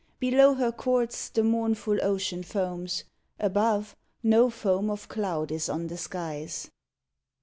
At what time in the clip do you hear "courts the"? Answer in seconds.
0.71-1.43